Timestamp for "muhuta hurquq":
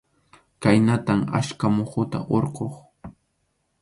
1.75-2.73